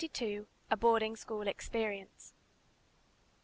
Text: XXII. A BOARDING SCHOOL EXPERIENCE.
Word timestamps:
XXII. 0.03 0.47
A 0.71 0.77
BOARDING 0.77 1.15
SCHOOL 1.15 1.47
EXPERIENCE. 1.47 2.33